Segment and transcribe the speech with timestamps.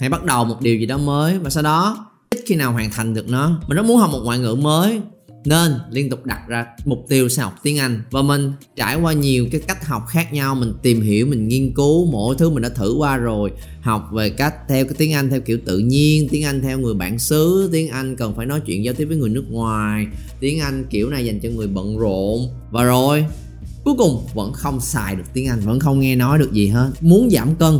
[0.00, 2.90] Hãy bắt đầu một điều gì đó mới và sau đó, ít khi nào hoàn
[2.90, 3.60] thành được nó.
[3.68, 5.00] Mình rất muốn học một ngoại ngữ mới.
[5.44, 8.02] Nên liên tục đặt ra mục tiêu sẽ học tiếng Anh.
[8.10, 10.54] Và mình trải qua nhiều cái cách học khác nhau.
[10.54, 13.52] Mình tìm hiểu, mình nghiên cứu mỗi thứ mình đã thử qua rồi.
[13.80, 16.94] Học về cách theo cái tiếng Anh theo kiểu tự nhiên, tiếng Anh theo người
[16.94, 20.06] bản xứ, tiếng Anh cần phải nói chuyện giao tiếp với người nước ngoài,
[20.40, 22.48] tiếng Anh kiểu này dành cho người bận rộn.
[22.70, 23.24] Và rồi,
[23.84, 26.90] cuối cùng vẫn không xài được tiếng Anh, vẫn không nghe nói được gì hết.
[27.00, 27.78] Muốn giảm cân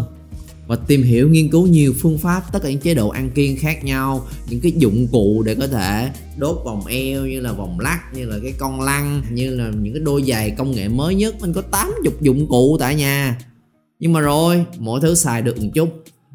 [0.68, 3.56] và tìm hiểu nghiên cứu nhiều phương pháp, tất cả những chế độ ăn kiêng
[3.56, 7.80] khác nhau, những cái dụng cụ để có thể đốt vòng eo như là vòng
[7.80, 11.14] lắc, như là cái con lăn, như là những cái đôi giày công nghệ mới
[11.14, 11.34] nhất.
[11.40, 13.38] Mình có 80 dụng cụ tại nhà.
[14.00, 15.88] Nhưng mà rồi, mỗi thứ xài được một chút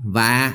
[0.05, 0.53] và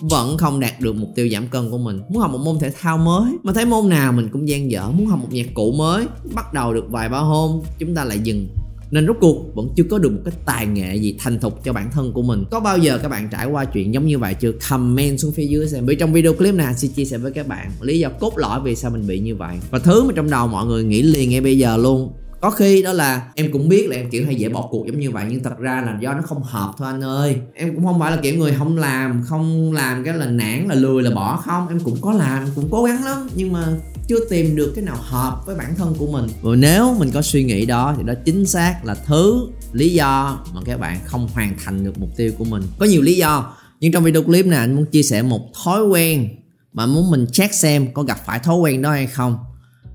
[0.00, 2.00] vẫn không đạt được mục tiêu giảm cân của mình.
[2.08, 4.90] Muốn học một môn thể thao mới, mà thấy môn nào mình cũng gian dở.
[4.90, 8.18] Muốn học một nhạc cụ mới, bắt đầu được vài ba hôm, chúng ta lại
[8.18, 8.48] dừng
[8.90, 11.72] nên rốt cuộc vẫn chưa có được một cái tài nghệ gì thành thục cho
[11.72, 12.44] bản thân của mình.
[12.50, 14.52] Có bao giờ các bạn trải qua chuyện giống như vậy chưa?
[14.70, 15.86] Comment xuống phía dưới xem.
[15.86, 18.60] Vì trong video clip này sẽ chia sẻ với các bạn lý do cốt lõi
[18.60, 19.56] vì sao mình bị như vậy.
[19.70, 22.82] Và thứ mà trong đầu mọi người nghĩ liền ngay bây giờ luôn, có khi
[22.82, 25.26] đó là em cũng biết là em kiểu hay dễ bỏ cuộc giống như vậy,
[25.30, 27.36] nhưng thật ra là do nó không hợp thôi anh ơi.
[27.54, 30.74] Em cũng không phải là kiểu người không làm không làm cái là nản, là
[30.74, 31.68] lười, là bỏ không.
[31.68, 33.66] Em cũng có làm, cũng cố gắng lắm, nhưng mà
[34.08, 36.26] chưa tìm được cái nào hợp với bản thân của mình.
[36.42, 40.44] Và nếu mình có suy nghĩ đó thì đó chính xác là thứ lý do
[40.54, 42.62] mà các bạn không hoàn thành được mục tiêu của mình.
[42.78, 45.86] Có nhiều lý do, nhưng trong video clip này anh muốn chia sẻ một thói
[45.86, 46.28] quen
[46.72, 49.36] mà muốn mình check xem có gặp phải thói quen đó hay không.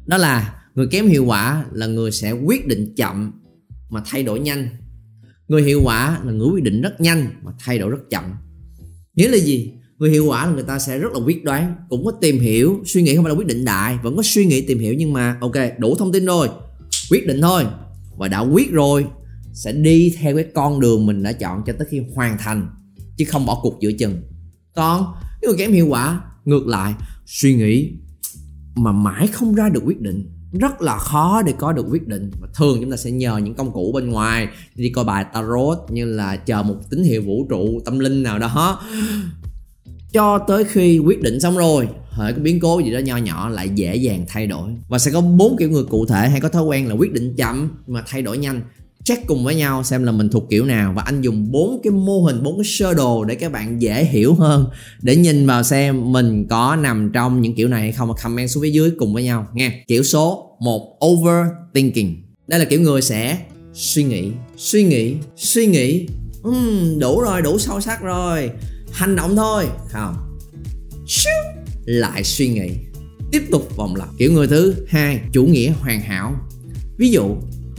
[0.06, 3.32] Đó là người kém hiệu quả là người sẽ quyết định chậm
[3.90, 4.70] mà thay đổi nhanh.
[5.48, 8.24] Người hiệu quả là người quyết định rất nhanh mà thay đổi rất chậm.
[9.16, 9.72] Nghĩa là gì?
[10.02, 12.80] Người hiệu quả là người ta sẽ rất là quyết đoán, cũng có tìm hiểu,
[12.86, 15.14] suy nghĩ không phải là quyết định đại, vẫn có suy nghĩ tìm hiểu nhưng
[15.14, 16.50] mà, ok, đủ thông tin rồi,
[17.12, 17.66] quyết định thôi.
[18.18, 19.06] Và đã quyết rồi,
[19.54, 22.70] sẽ đi theo cái con đường mình đã chọn cho tới khi hoàn thành,
[23.18, 24.22] chứ không bỏ cuộc giữa chừng.
[24.76, 25.06] Còn
[25.42, 26.94] người kém hiệu quả, ngược lại,
[27.26, 27.92] suy nghĩ
[28.76, 30.30] mà mãi không ra được quyết định,
[30.60, 32.32] rất là khó để có được quyết định.
[32.42, 35.78] Và thường chúng ta sẽ nhờ những công cụ bên ngoài, đi coi bài tarot
[35.90, 38.82] như là chờ một tín hiệu vũ trụ, tâm linh nào đó
[40.14, 43.50] cho tới khi quyết định xong rồi hỡi cái biến cố gì đó nho nhỏ
[43.50, 44.70] lại dễ dàng thay đổi.
[44.90, 47.36] Và sẽ có bốn kiểu người cụ thể hay có thói quen là quyết định
[47.36, 48.62] chậm mà thay đổi nhanh.
[49.04, 51.92] Check cùng với nhau xem là mình thuộc kiểu nào và anh dùng bốn cái
[51.92, 54.66] mô hình bốn cái sơ đồ để các bạn dễ hiểu hơn.
[55.02, 58.50] Để nhìn vào xem mình có nằm trong những kiểu này hay không và comment
[58.50, 62.16] xuống phía dưới cùng với nhau nghe kiểu số một overthinking.
[62.48, 63.38] Đây là kiểu người sẽ
[63.74, 66.08] suy nghĩ suy nghĩ suy nghĩ.
[66.48, 68.52] Uhm, đủ rồi đủ sâu sắc rồi
[68.92, 69.66] hành động thôi.
[69.90, 70.16] Không.
[71.86, 72.70] Lại suy nghĩ.
[73.32, 76.36] Tiếp tục vòng lặp kiểu người thứ hai chủ nghĩa hoàn hảo.
[76.98, 77.36] Ví dụ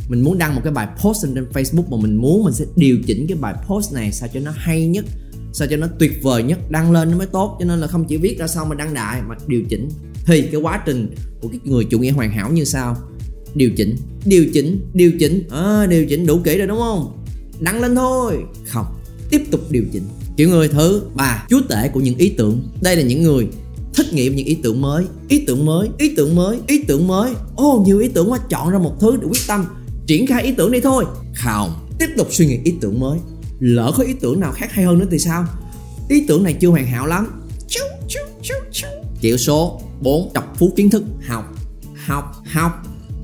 [0.08, 2.98] mình muốn đăng một cái bài post trên Facebook mà mình muốn mình sẽ điều
[3.06, 5.04] chỉnh cái bài post này sao cho nó hay nhất
[5.52, 7.56] sao cho nó tuyệt vời nhất đăng lên nó mới tốt.
[7.60, 9.88] Cho nên là không chỉ viết ra sao mà đăng đại mà điều chỉnh.
[10.24, 12.96] Thì cái quá trình của cái người chủ nghĩa hoàn hảo như sao?
[13.54, 15.42] Điều chỉnh điều chỉnh điều chỉnh.
[15.50, 17.24] À, điều chỉnh đủ kỹ rồi đúng không?
[17.60, 18.36] Đăng lên thôi.
[18.66, 18.86] Không.
[19.30, 20.04] Tiếp tục điều chỉnh
[20.37, 22.69] kiểu người thứ ba chúa tể của những ý tưởng.
[22.81, 23.48] Đây là những người
[23.94, 25.04] thích nghiệm những ý tưởng mới.
[25.28, 27.32] Ý tưởng mới ý tưởng mới ý tưởng mới.
[27.56, 29.66] Ô oh, nhiều ý tưởng quá chọn ra một thứ để quyết tâm.
[30.06, 31.04] Triển khai ý tưởng đi thôi.
[31.34, 33.19] Không tiếp tục suy nghĩ ý tưởng mới.
[33.60, 35.44] Lỡ có ý tưởng nào khác hay hơn nữa thì sao?
[36.09, 37.43] Ý tưởng này chưa hoàn hảo lắm.
[39.20, 41.03] Kiểu số 4 đọc phú kiến thức.
[41.28, 41.44] Học
[42.06, 42.72] học học.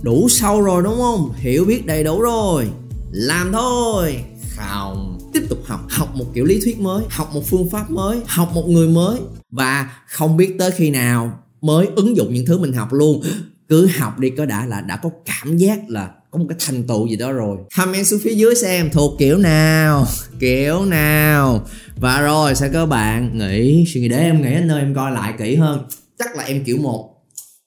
[0.02, 1.32] Đủ sâu rồi đúng không?
[1.36, 2.68] Hiểu biết đầy đủ rồi.
[3.10, 4.16] Làm thôi.
[4.56, 8.18] Không tiếp tục học học một kiểu lý thuyết mới, học một phương pháp mới,
[8.26, 9.18] học một người mới
[9.50, 13.22] và không biết tới khi nào mới ứng dụng những thứ mình học luôn.
[13.68, 16.82] Cứ học đi, có đã là, đã có cảm giác là có một cái thành
[16.82, 17.58] tựu gì đó rồi.
[17.76, 20.06] Comment xuống phía dưới xem thuộc kiểu nào
[20.40, 21.66] kiểu nào.
[21.96, 23.38] Và rồi sẽ có bạn?
[23.38, 25.80] Nghĩ suy nghĩ để em nghĩ anh ơi, em coi lại kỹ hơn.
[26.18, 27.17] Chắc là em kiểu một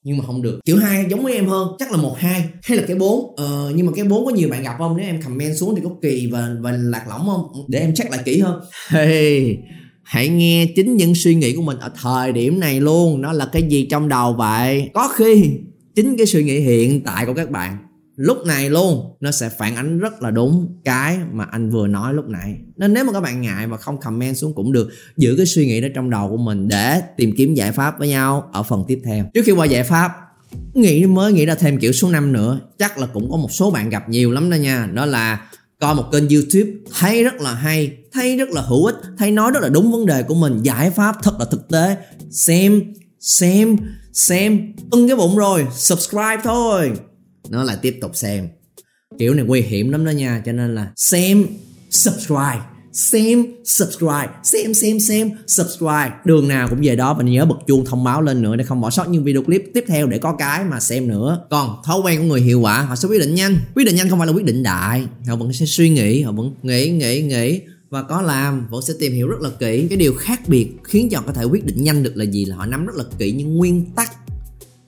[0.03, 0.59] nhưng mà không được.
[0.65, 3.36] Kiểu hai giống với em hơn chắc là một hai hay là cái bốn.
[3.38, 4.98] Ờ, nhưng mà cái bốn có nhiều bạn gặp không?
[4.98, 7.65] Nếu em comment xuống thì có kỳ và và lạc lõng không?
[7.68, 8.62] Để em check lại kỹ hơn.
[8.88, 9.57] Hey
[10.03, 13.21] hãy nghe chính những suy nghĩ của mình ở thời điểm này luôn.
[13.21, 14.89] Nó là cái gì trong đầu vậy?
[14.94, 15.51] Có khi
[15.95, 17.77] chính cái suy nghĩ hiện tại của các bạn
[18.22, 22.14] lúc này luôn, nó sẽ phản ánh rất là đúng cái mà anh vừa nói
[22.14, 22.58] lúc nãy.
[22.78, 25.66] Nên nếu mà các bạn ngại và không comment xuống cũng được, giữ cái suy
[25.66, 28.84] nghĩ đó trong đầu của mình để tìm kiếm giải pháp với nhau ở phần
[28.88, 29.26] tiếp theo.
[29.34, 30.12] Trước khi qua giải pháp,
[30.74, 32.60] nghĩ mới nghĩ ra thêm kiểu số 5 nữa.
[32.78, 34.90] Chắc là cũng có một số bạn gặp nhiều lắm đó nha.
[34.94, 38.96] Đó là coi một kênh youtube thấy rất là hay, thấy rất là hữu ích,
[39.18, 40.60] thấy nói rất là đúng vấn đề của mình.
[40.64, 41.96] Giải pháp thật là thực tế.
[42.32, 42.82] Xem
[43.20, 43.78] xem
[44.14, 44.74] xem.
[44.92, 46.92] Ưng cái bụng rồi, subscribe thôi
[47.51, 48.48] nó lại tiếp tục xem.
[49.19, 51.45] Kiểu này nguy hiểm lắm đó nha, cho nên là xem,
[51.89, 52.62] subscribe
[52.94, 56.12] xem subscribe, xem xem xem, subscribe.
[56.25, 58.81] Đường nào cũng về đó và nhớ bật chuông thông báo lên nữa để không
[58.81, 61.45] bỏ sót những video clip tiếp theo để có cái mà xem nữa.
[61.50, 63.57] Còn thói quen của người hiệu quả, họ sẽ quyết định nhanh.
[63.75, 65.06] Quyết định nhanh không phải là quyết định đại.
[65.27, 67.62] Họ vẫn sẽ suy nghĩ, họ vẫn nghĩ nghĩ nghĩ.
[67.89, 69.88] Và có làm vẫn sẽ tìm hiểu rất là kỹ.
[69.89, 72.45] Cái điều khác biệt khiến cho họ có thể quyết định nhanh được là gì
[72.45, 74.21] là họ nắm rất là kỹ những nguyên tắc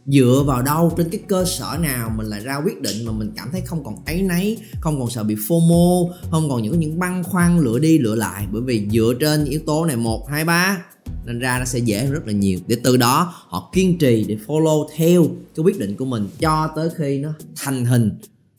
[0.06, 3.32] dựa vào đâu, trên cái cơ sở nào mình lại ra quyết định mà mình
[3.36, 7.00] cảm thấy không còn ấy nấy không còn sợ bị fomo, không còn những những
[7.00, 8.48] băn khoăn lựa đi lựa lại.
[8.52, 10.86] Bởi vì dựa trên yếu tố này, một, hai, ba,
[11.26, 12.60] nên ra nó sẽ dễ rất là nhiều.
[12.68, 16.70] Để từ đó họ kiên trì để follow theo cái quyết định của mình cho
[16.76, 17.30] tới khi nó
[17.64, 18.12] thành hình.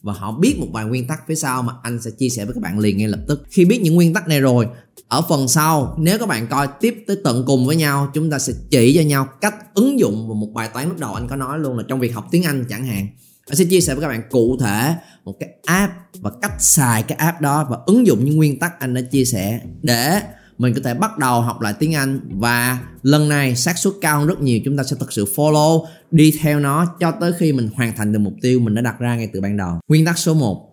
[0.02, 2.54] Và họ biết một vài nguyên tắc phía sau mà anh sẽ chia sẻ với
[2.54, 3.42] các bạn liền ngay lập tức.
[3.50, 4.66] Khi biết những nguyên tắc này rồi
[5.08, 8.38] ở phần sau nếu các bạn coi tiếp tới tận cùng với nhau chúng ta
[8.38, 11.36] sẽ chỉ cho nhau cách ứng dụng vào một bài toán lúc đầu anh có
[11.36, 13.06] nói luôn là trong việc học tiếng anh chẳng hạn
[13.46, 17.02] anh sẽ chia sẻ với các bạn cụ thể một cái app và cách xài
[17.02, 20.20] cái app đó và ứng dụng những nguyên tắc anh đã chia sẻ để
[20.58, 24.18] mình có thể bắt đầu học lại tiếng Anh và lần này xác suất cao
[24.18, 27.52] hơn rất nhiều chúng ta sẽ thực sự follow đi theo nó cho tới khi
[27.52, 29.80] mình hoàn thành được mục tiêu mình đã đặt ra ngay từ ban đầu.
[29.88, 30.70] Nguyên tắc số 1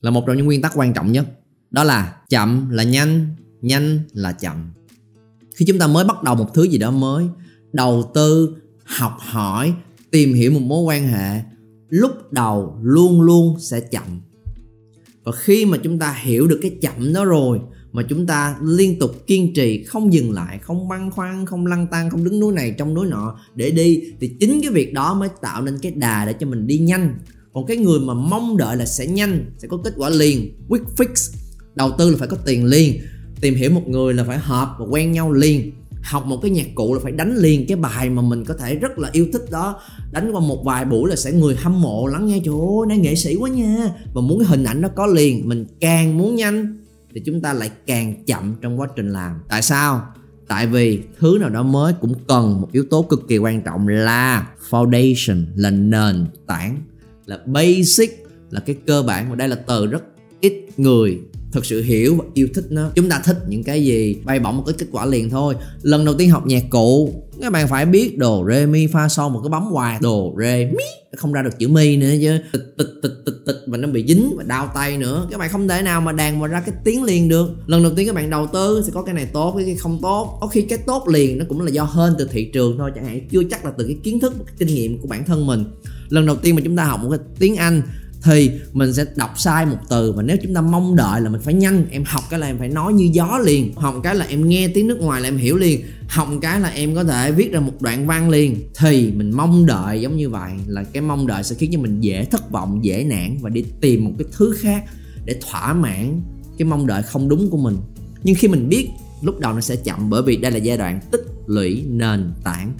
[0.00, 1.26] là một trong những nguyên tắc quan trọng nhất.
[1.70, 3.26] Đó là chậm là nhanh,
[3.62, 4.70] nhanh là chậm.
[5.54, 7.26] Khi chúng ta mới bắt đầu một thứ gì đó mới,
[7.72, 9.72] đầu tư, học hỏi,
[10.10, 11.40] tìm hiểu một mối quan hệ,
[11.88, 14.20] lúc đầu luôn luôn sẽ chậm.
[15.24, 17.60] Và khi mà chúng ta hiểu được cái chậm đó rồi
[17.92, 21.86] mà chúng ta liên tục kiên trì không dừng lại không băn khoăn không lăn
[21.86, 25.14] tăng không đứng núi này trong núi nọ để đi thì chính cái việc đó
[25.14, 27.18] mới tạo nên cái đà để cho mình đi nhanh
[27.52, 30.86] còn cái người mà mong đợi là sẽ nhanh sẽ có kết quả liền quick
[30.96, 31.34] fix
[31.74, 33.00] đầu tư là phải có tiền liền
[33.40, 35.72] tìm hiểu một người là phải hợp và quen nhau liền,
[36.02, 38.74] học một cái nhạc cụ là phải đánh liền cái bài mà mình có thể
[38.74, 39.80] rất là yêu thích đó.
[40.12, 42.98] Đánh qua một vài buổi là sẽ người hâm mộ lắng nghe, trời ơi, nay
[42.98, 43.76] nghệ sĩ quá nha.
[44.14, 46.78] Và muốn cái hình ảnh nó có liền, mình càng muốn nhanh
[47.14, 49.40] thì chúng ta lại càng chậm trong quá trình làm.
[49.48, 50.02] Tại sao?
[50.48, 53.88] Tại vì thứ nào đó mới cũng cần một yếu tố cực kỳ quan trọng
[53.88, 56.82] là foundation, là nền tảng,
[57.26, 59.30] là basic, là cái cơ bản.
[59.30, 60.02] Và đây là từ rất
[60.40, 61.20] ít người
[61.52, 62.90] thực sự hiểu và yêu thích nó.
[62.94, 65.54] Chúng ta thích những cái gì, bay bổng một cái kết quả liền thôi.
[65.82, 69.32] Lần đầu tiên học nhạc cụ, các bạn phải biết đồ re, mi, fa, sol
[69.32, 69.98] một cái bấm hoài.
[70.02, 70.84] Đồ re, mi,
[71.16, 72.38] không ra được chữ mi nữa chứ.
[72.52, 75.26] Tịch tịch tịch tịch tịch và nó bị dính và đau tay nữa.
[75.30, 77.50] Các bạn không thể nào mà đàn mà ra cái tiếng liền được.
[77.66, 80.38] Lần đầu tiên các bạn đầu tư sẽ có cái này tốt, cái không tốt.
[80.40, 83.04] Có khi cái tốt liền nó cũng là do hơn từ thị trường thôi, chẳng
[83.04, 83.28] hạn.
[83.30, 85.64] Chưa chắc là từ cái kiến thức, cái kinh nghiệm của bản thân mình.
[86.08, 87.82] Lần đầu tiên mà chúng ta học một cái tiếng anh
[88.22, 91.40] thì mình sẽ đọc sai một từ và nếu chúng ta mong đợi là mình
[91.40, 94.26] phải nhanh, em học cái là em phải nói như gió liền, học cái là
[94.28, 97.32] em nghe tiếng nước ngoài là em hiểu liền, học cái là em có thể
[97.32, 98.56] viết ra một đoạn văn liền.
[98.78, 102.00] Thì mình mong đợi giống như vậy là cái mong đợi sẽ khiến cho mình
[102.00, 104.84] dễ thất vọng, dễ nản và đi tìm một cái thứ khác
[105.24, 106.22] để thỏa mãn
[106.58, 107.76] cái mong đợi không đúng của mình.
[108.22, 108.88] Nhưng khi mình biết,
[109.22, 112.72] lúc đầu nó sẽ chậm bởi vì đây là giai đoạn tích lũy nền tảng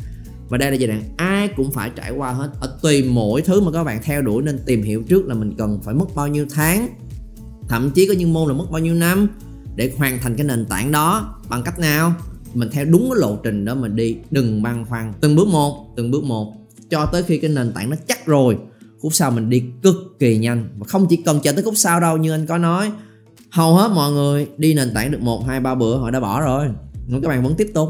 [0.50, 2.50] và đây là giai đoạn ai cũng phải trải qua hết.
[2.61, 5.54] Ở tùy mỗi thứ mà các bạn theo đuổi nên tìm hiểu trước là mình
[5.59, 6.88] cần phải mất bao nhiêu tháng.
[7.69, 9.28] Thậm chí có những môn là mất bao nhiêu năm
[9.76, 11.40] để hoàn thành cái nền tảng đó.
[11.49, 12.12] Bằng cách nào?
[12.54, 14.16] Mình theo đúng cái lộ trình đó mình đi.
[14.30, 15.12] Đừng băn khoăn.
[15.21, 16.54] Từng bước một, từng bước một.
[16.90, 18.59] Cho tới khi cái nền tảng nó chắc rồi,
[19.00, 20.69] khúc sau mình đi cực kỳ nhanh.
[20.78, 22.92] Và không chỉ cần chờ tới khúc sau đâu, như anh có nói.
[23.50, 26.40] Hầu hết mọi người đi nền tảng được một, hai, ba bữa, họ đã bỏ
[26.40, 26.69] rồi.
[27.07, 27.88] Nhưng các bạn vẫn tiếp tục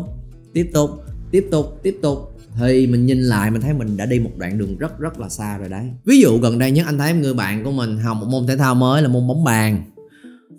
[0.52, 0.90] tiếp tục
[1.30, 4.58] tiếp tục tiếp tục thì mình nhìn lại mình thấy mình đã đi một đoạn
[4.58, 5.90] đường rất rất là xa rồi đấy.
[6.04, 8.56] Ví dụ gần đây nhất anh thấy người bạn của mình học một môn thể
[8.56, 9.82] thao mới là môn bóng bàn.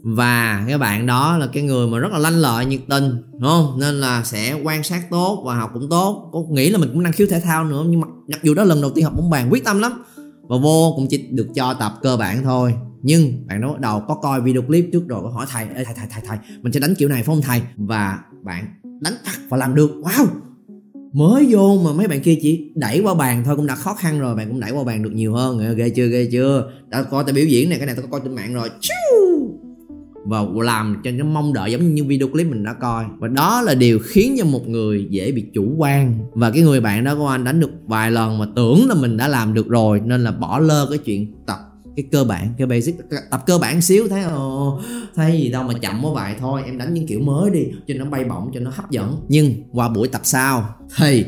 [0.03, 3.49] Và cái bạn đó là cái người mà rất là lanh lợi nhiệt tình đúng
[3.49, 3.79] không?
[3.79, 6.29] Nên là sẽ quan sát tốt và học cũng tốt.
[6.31, 8.63] Có nghĩ là mình cũng năng khiếu thể thao nữa nhưng mà mặc dù đó
[8.63, 10.03] lần đầu tiên học bóng bàn quyết tâm lắm.
[10.41, 12.73] Và vô cũng chỉ được cho tập cơ bản thôi.
[13.01, 15.83] Nhưng bạn đó bắt đầu có coi video clip trước rồi có hỏi thầy Ê,
[15.83, 17.61] thầy thầy thầy thầy mình sẽ đánh kiểu này phải không thầy?
[17.77, 18.65] Và bạn
[19.01, 19.91] đánh thật và làm được.
[20.03, 20.25] Wow!
[21.13, 24.19] Mới vô mà mấy bạn kia chỉ đẩy qua bàn thôi, cũng đã khó khăn
[24.19, 25.75] rồi, bạn cũng đẩy qua bàn được nhiều hơn.
[25.77, 26.71] Ghê chưa ghê chưa?
[26.89, 28.69] Đã coi tại biểu diễn này, cái này tôi có coi trên mạng rồi.
[30.25, 33.05] Và làm cho nó mong đợi giống như video clip mình đã coi.
[33.19, 36.19] Và đó là điều khiến cho một người dễ bị chủ quan.
[36.33, 39.17] Và cái người bạn đó của anh đánh được vài lần mà tưởng là mình
[39.17, 41.57] đã làm được rồi, nên là bỏ lơ cái chuyện tập
[41.95, 42.95] cái cơ bản, cái basic
[43.31, 44.81] tập cơ bản xíu, thấy ồ
[45.15, 47.93] thấy gì đâu mà chậm quá vậy thôi, em đánh những kiểu mới đi, cho
[47.93, 49.15] nó bay bổng, cho nó hấp dẫn.
[49.29, 51.25] Nhưng qua buổi tập sau thì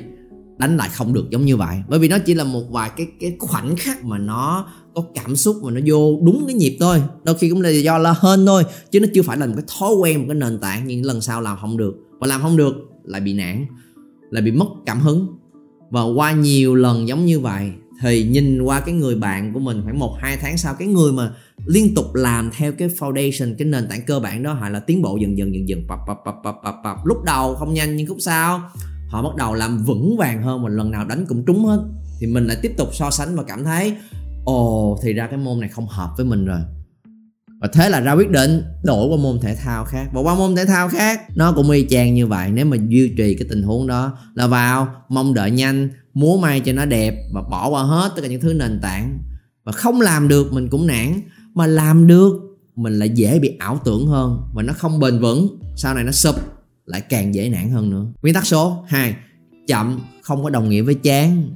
[0.57, 1.77] đánh lại không được giống như vậy.
[1.87, 5.35] Bởi vì nó chỉ là một vài cái cái khoảnh khắc mà nó có cảm
[5.35, 7.01] xúc mà nó vô đúng cái nhịp thôi.
[7.23, 9.65] Đôi khi cũng là do la hên thôi, chứ nó chưa phải là một cái
[9.79, 11.95] thói quen, một cái nền tảng nhưng lần sau làm không được.
[12.19, 13.65] Và làm không được lại bị nản,
[14.29, 15.27] lại bị mất cảm hứng.
[15.89, 17.71] Và qua nhiều lần giống như vậy
[18.03, 21.11] thì nhìn qua cái người bạn của mình khoảng một, hai tháng sau, cái người
[21.11, 21.31] mà
[21.65, 25.01] liên tục làm theo cái foundation, cái nền tảng cơ bản đó, họ là tiến
[25.01, 27.05] bộ dần dần dần dần, pập pập pập pập pập pập.
[27.05, 28.61] Lúc đầu không nhanh nhưng khúc sau,
[29.09, 31.79] họ bắt đầu làm vững vàng hơn một lần nào đánh cũng trúng hết.
[32.19, 33.93] Thì mình lại tiếp tục so sánh và cảm thấy,
[34.45, 36.59] ồ, thì ra cái môn này không hợp với mình rồi
[37.63, 40.09] và thế là ra quyết định đổi qua môn thể thao khác.
[40.13, 42.51] Và qua môn thể thao khác, nó cũng y chang như vậy.
[42.51, 46.59] Nếu mà duy trì cái tình huống đó là vào, mong đợi nhanh, múa may
[46.59, 49.19] cho nó đẹp và bỏ qua hết tất cả những thứ nền tảng.
[49.63, 51.21] Và không làm được, mình cũng nản.
[51.53, 52.33] Mà làm được,
[52.75, 54.41] mình lại dễ bị ảo tưởng hơn.
[54.53, 55.59] Và nó không bền vững.
[55.75, 56.35] Sau này nó sụp,
[56.85, 58.05] lại càng dễ nản hơn nữa.
[58.21, 59.15] Nguyên tắc số 2
[59.67, 61.55] chậm, không có đồng nghĩa với chán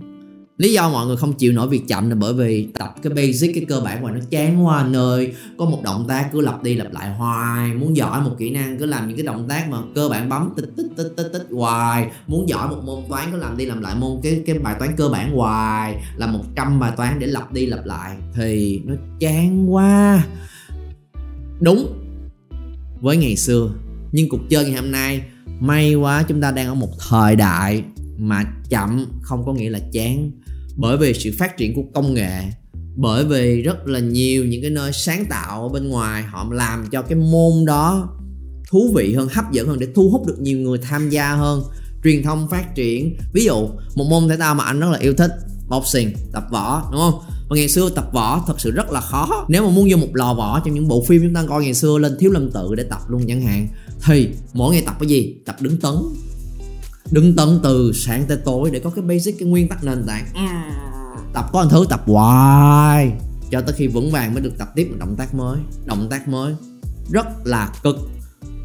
[0.58, 3.56] lý do mọi người không chịu nổi việc chậm là bởi vì tập cái basic,
[3.56, 6.76] cái cơ bản mà nó chán quá nơi có một động tác cứ lặp đi
[6.76, 9.78] lặp lại hoài, muốn giỏi một kỹ năng cứ làm những cái động tác mà
[9.96, 12.12] cơ bản bấm, tích tích tích tích tích hoài.
[12.28, 14.96] Muốn giỏi một môn toán cứ làm đi làm lại môn cái cái bài toán
[14.98, 19.74] cơ bản hoài, là 100 bài toán để lặp đi lặp lại thì nó chán
[19.74, 20.24] quá.
[21.60, 21.88] Đúng
[23.02, 23.70] với ngày xưa,
[24.12, 25.22] nhưng cuộc chơi ngày hôm nay
[25.60, 27.84] may quá chúng ta đang ở một thời đại
[28.18, 30.32] mà chậm, không có nghĩa là chán
[30.78, 32.44] bởi vì sự phát triển của công nghệ,
[32.96, 36.90] bởi vì rất là nhiều những cái nơi sáng tạo ở bên ngoài họ làm
[36.92, 38.10] cho cái môn đó
[38.70, 41.64] thú vị hơn, hấp dẫn hơn để thu hút được nhiều người tham gia hơn,
[42.04, 43.18] truyền thông phát triển.
[43.34, 45.32] Ví dụ, một môn thể thao mà anh rất là yêu thích,
[45.70, 47.20] boxing, tập võ, đúng không?
[47.50, 49.46] Và ngày xưa tập võ thật sự rất là khó.
[49.50, 51.74] Nếu mà muốn vô một lò võ trong những bộ phim chúng ta coi ngày
[51.74, 53.68] xưa lên thiếu lâm tự để tập luôn chẳng hạn,
[54.06, 55.36] thì mỗi ngày tập cái gì?
[55.46, 55.94] Tập đứng tấn
[57.12, 60.26] đứng tấn từ sáng tới tối để có cái basic cái nguyên tắc nền tảng.
[61.34, 63.12] Tập có một thứ tập hoài.
[63.52, 65.60] Cho tới khi vững vàng mới được tập tiếp một động tác mới.
[65.86, 66.54] Động tác mới
[67.12, 67.96] rất là cực.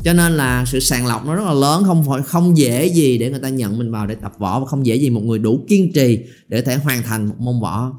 [0.04, 3.18] Cho nên là sự sàng lọc nó rất là lớn không phải không dễ gì
[3.18, 5.38] để người ta nhận mình vào để tập võ và không dễ gì một người
[5.38, 6.18] đủ kiên trì
[6.48, 7.92] để thể hoàn thành một môn võ.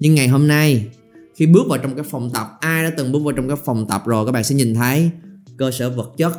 [0.00, 0.86] Nhưng ngày hôm nay
[1.34, 3.86] khi bước vào trong cái phòng tập ai đã từng bước vào trong cái phòng
[3.88, 5.10] tập rồi các bạn sẽ nhìn thấy
[5.56, 6.32] cơ sở vật chất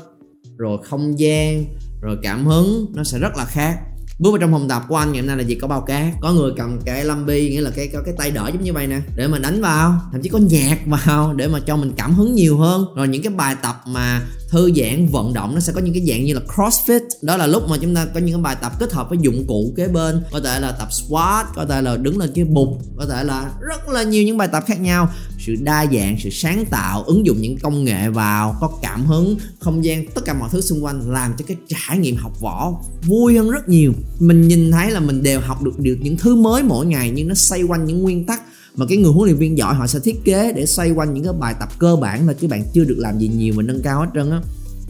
[0.57, 1.65] rồi không gian
[2.01, 3.79] rồi cảm hứng nó sẽ rất là khác.
[4.19, 5.55] Bước vào trong phòng tập của anh ngày hôm nay là gì?
[5.55, 8.49] Có bao cát có người cầm cái lambi, nghĩa là cái, có cái tay đỡ
[8.53, 10.01] giống như vậy nè, để mà đánh vào.
[10.11, 12.85] Thậm chí có nhạc vào để mà cho mình cảm hứng nhiều hơn.
[12.95, 16.05] Rồi những cái bài tập mà thư giãn, vận động, nó sẽ có những cái
[16.07, 16.99] dạng như là crossfit.
[17.21, 19.45] Đó là lúc mà chúng ta có những cái bài tập kết hợp với dụng
[19.47, 20.23] cụ kế bên.
[20.31, 23.51] Có thể là tập squat, có thể là đứng lên cái bục có thể là
[23.59, 25.09] rất là nhiều những bài tập khác nhau.
[25.39, 29.35] Sự đa dạng, sự sáng tạo, ứng dụng những công nghệ vào, có cảm hứng,
[29.59, 32.73] không gian, tất cả mọi thứ xung quanh làm cho cái trải nghiệm học võ
[33.03, 33.93] vui hơn rất nhiều.
[34.19, 37.27] Mình nhìn thấy là mình đều học được được những thứ mới mỗi ngày nhưng
[37.27, 38.41] nó xoay quanh những nguyên tắc
[38.75, 41.23] mà cái người huấn luyện viên giỏi họ sẽ thiết kế để xoay quanh những
[41.23, 43.81] cái bài tập cơ bản mà các bạn chưa được làm gì nhiều mà nâng
[43.81, 44.41] cao hết trơn á.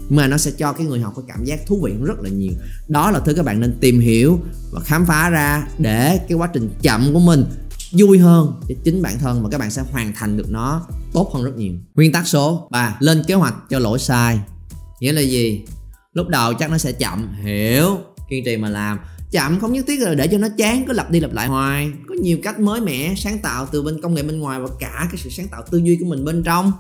[0.10, 2.52] Mà nó sẽ cho cái người học có cảm giác thú vị rất là nhiều.
[2.88, 4.40] Đó là thứ các bạn nên tìm hiểu
[4.72, 7.46] và khám phá ra để cái quá trình chậm của mình
[7.92, 11.32] vui hơn cho chính bản thân và các bạn sẽ hoàn thành được nó tốt
[11.34, 11.74] hơn rất nhiều.
[11.96, 14.40] Nguyên tắc số 3 lên kế hoạch cho lỗi sai.
[15.00, 15.62] Nghĩa là gì?
[16.14, 17.98] Lúc đầu chắc nó sẽ chậm, hiểu.
[18.30, 19.00] Kiên trì mà làm
[19.32, 21.92] chậm không nhất thiết là để cho nó chán cứ lặp đi lặp lại hoài.
[22.08, 25.08] Có nhiều cách mới mẻ sáng tạo từ bên công nghệ bên ngoài và cả
[25.12, 26.72] cái sự sáng tạo tư duy của mình bên trong.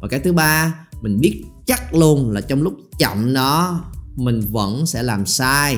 [0.00, 3.84] Và cái thứ ba mình biết chắc luôn là trong lúc chậm đó
[4.16, 5.76] mình vẫn sẽ làm sai.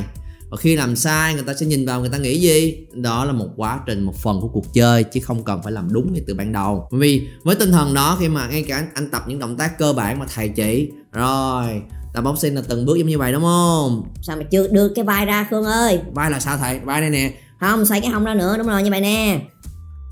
[0.51, 2.87] Và khi làm sai người ta sẽ nhìn vào người ta nghĩ gì?
[2.93, 5.93] Đó là một quá trình một phần của cuộc chơi chứ không cần phải làm
[5.93, 6.89] đúng ngay từ ban đầu.
[6.91, 9.57] Bởi vì với tinh thần đó khi mà ngay cả anh, anh tập những động
[9.57, 11.83] tác cơ bản mà thầy chỉ rồi
[12.15, 14.03] tập boxing là từng bước giống như vậy đúng không?
[14.23, 16.01] Sao mà chưa đưa cái vai ra khương ơi?
[16.15, 16.81] Vai là sao thầy?
[16.81, 17.35] Vai đây nè.
[17.61, 19.41] Không xoay cái hông ra nữa đúng rồi như vậy nè.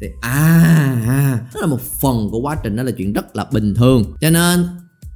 [0.01, 0.31] Thì à,
[1.09, 4.15] à đó là một phần của quá trình đó là chuyện rất là bình thường.
[4.21, 4.69] Cho nên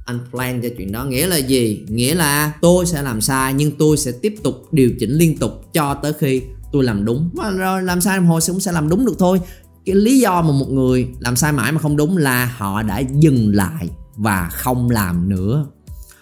[0.05, 1.85] anh plan cho chuyện đó nghĩa là gì?
[1.89, 5.51] Nghĩa là tôi sẽ làm sai nhưng tôi sẽ tiếp tục điều chỉnh liên tục
[5.73, 7.29] cho tới khi tôi làm đúng.
[7.33, 9.41] Và rồi làm sai hồi cũng sẽ làm đúng được thôi.
[9.85, 12.99] Cái lý do mà một người làm sai mãi mà không đúng là họ đã
[12.99, 15.65] dừng lại và không làm nữa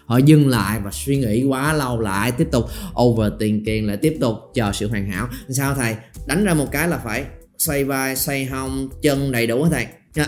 [0.09, 2.65] họ dừng lại và suy nghĩ quá lâu lại tiếp tục
[3.01, 5.27] over tiền kiền lại tiếp tục chờ sự hoàn hảo.
[5.49, 5.95] Sao thầy?
[6.27, 7.23] Đánh ra một cái là phải
[7.57, 9.85] xoay vai xoay hông chân đầy đủ thầy?
[10.15, 10.27] Dạ.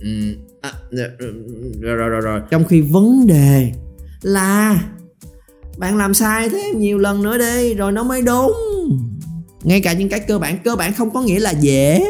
[0.00, 0.08] Ừ,
[0.60, 2.40] à, à, rồi, rồi rồi rồi.
[2.50, 3.72] Trong khi vấn đề
[4.22, 4.84] là
[5.78, 8.52] bạn làm sai thế nhiều lần nữa đi rồi nó mới đúng.
[9.62, 12.04] Ngay cả những cái cơ bản cơ bản không có nghĩa là dễ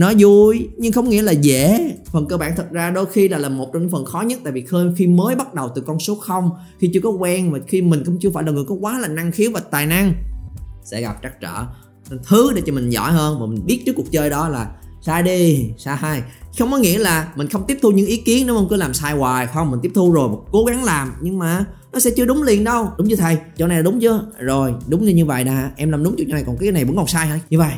[0.00, 1.94] nó vui, nhưng không nghĩa là dễ.
[2.12, 4.40] Phần cơ bản thật ra đôi khi là là một trong những phần khó nhất,
[4.44, 7.52] tại vì khi- khi mới bắt đầu từ con số 0 khi chưa có quen
[7.52, 9.86] và khi mình cũng chưa phải là người có quá là năng khiếu và tài
[9.86, 10.14] năng,
[10.84, 11.64] sẽ gặp trắc trở.
[12.10, 14.70] Nên thứ để cho mình giỏi hơn và mình biết trước cuộc chơi đó là
[15.02, 16.22] sai đi, sai
[16.58, 18.66] không có nghĩa là mình không tiếp thu những ý kiến, đúng không?
[18.70, 19.46] Cứ làm sai hoài.
[19.46, 21.12] Không, mình tiếp thu rồi cố gắng làm.
[21.22, 22.88] Nhưng mà nó sẽ chưa đúng liền đâu.
[22.98, 23.38] Đúng chưa thầy?
[23.58, 24.26] Chỗ này là đúng chưa?
[24.38, 25.70] Rồi, đúng như như vậy nè.
[25.76, 27.40] Em làm đúng chỗ này, còn cái này vẫn còn sai hả?
[27.50, 27.72] Như vậy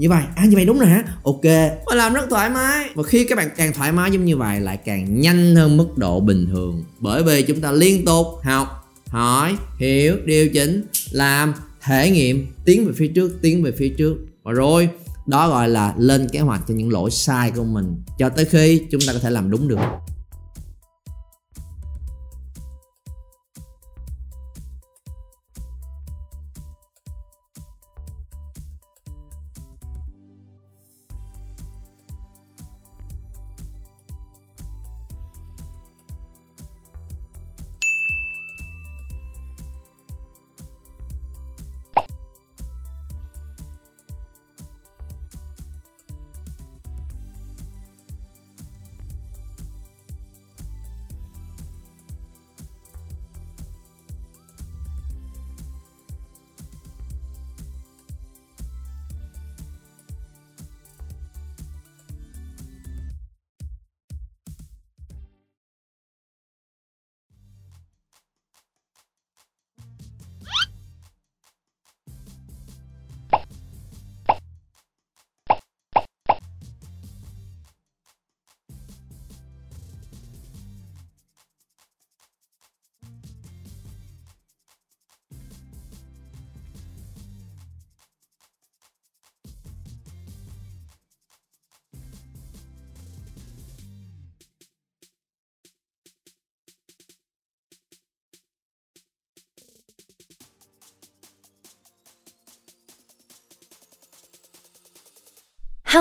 [0.00, 1.04] như vậy à như vậy đúng rồi hả?
[1.22, 1.44] Ok.
[1.86, 2.90] Mà làm rất thoải mái.
[2.94, 5.98] Và khi các bạn càng thoải mái giống như vậy lại càng nhanh hơn mức
[5.98, 6.84] độ bình thường.
[6.98, 12.86] Bởi vì chúng ta liên tục học hỏi hiểu điều chỉnh làm thể nghiệm tiến
[12.86, 14.16] về phía trước tiến về phía trước.
[14.42, 14.88] Và rồi
[15.26, 18.82] đó gọi là lên kế hoạch cho những lỗi sai của mình cho tới khi
[18.90, 19.78] chúng ta có thể làm đúng được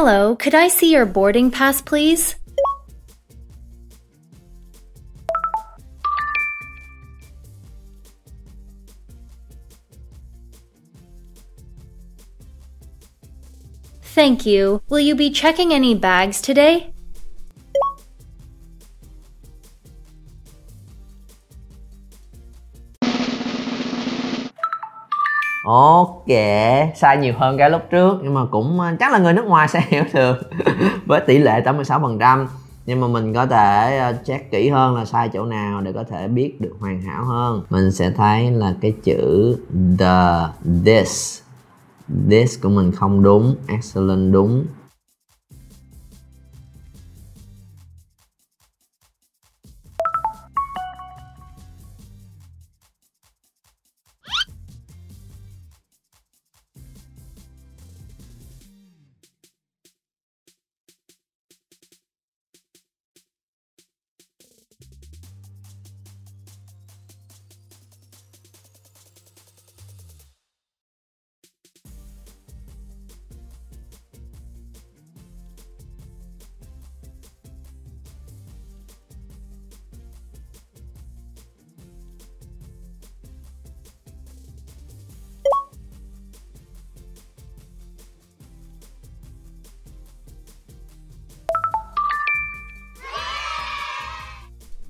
[0.02, 2.38] Hello, could I see your boarding pass, please?
[14.02, 14.82] Thank you.
[14.88, 16.94] Will you be checking any bags today?
[26.30, 26.38] Ok,
[26.96, 29.68] sai nhiều hơn cái lúc trước nhưng mà cũng ờ, chắc là người nước ngoài
[29.68, 30.50] sẽ hiểu được
[31.06, 32.46] với tỷ lệ 86%
[32.86, 36.04] nhưng mà mình có thể ờ, check kỹ hơn là sai chỗ nào để có
[36.04, 37.64] thể biết được hoàn hảo hơn.
[37.70, 39.56] Mình sẽ thấy là cái chữ
[40.00, 40.48] the
[40.86, 41.42] this
[42.30, 44.66] this của mình không đúng, excellent đúng.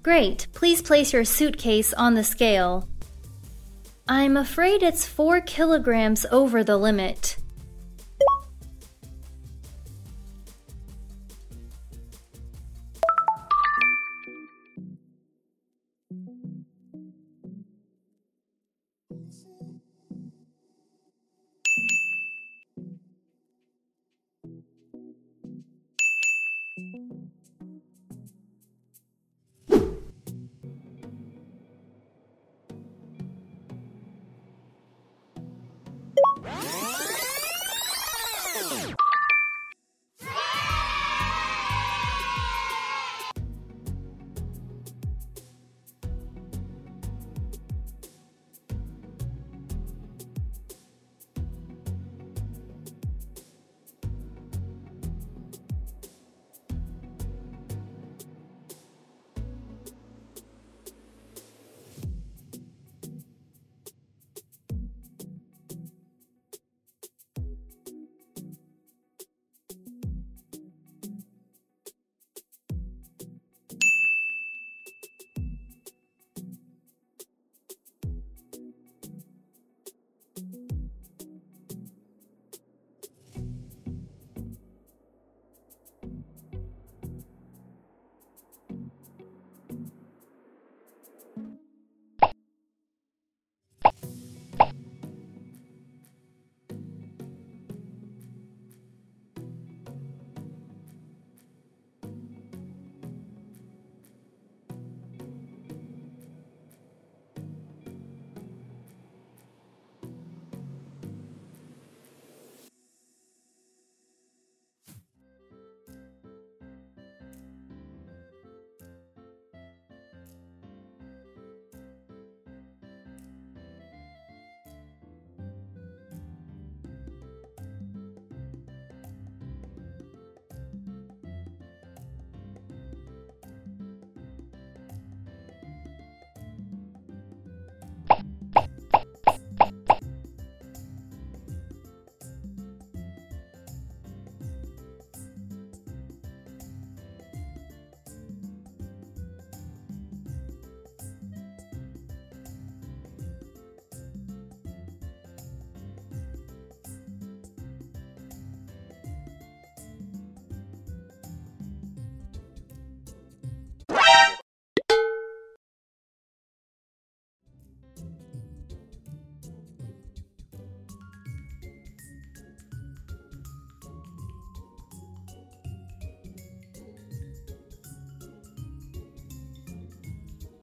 [0.10, 2.90] Great, please place your suitcase on the scale.
[4.08, 7.38] I'm afraid it's four kilograms over the limit.